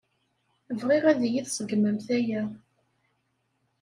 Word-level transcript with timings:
Bɣiɣ 0.79 1.03
ad 1.11 1.21
iyi-tṣeggmemt 1.27 2.07
aya. 2.17 2.41